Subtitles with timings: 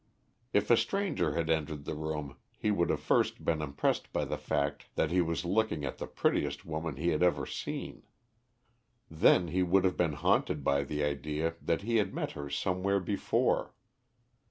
[0.51, 4.35] If a stranger had entered the room he would first have been impressed by the
[4.35, 8.01] fact that he was looking at the prettiest woman he had ever seen;
[9.11, 12.99] then he would have been haunted by the idea that he had met her somewhere
[12.99, 13.75] before.